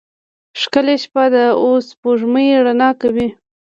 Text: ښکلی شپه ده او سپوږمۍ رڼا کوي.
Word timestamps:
ښکلی 0.61 0.95
شپه 1.03 1.25
ده 1.33 1.45
او 1.61 1.69
سپوږمۍ 1.87 2.47
رڼا 2.65 2.89
کوي. 3.01 3.27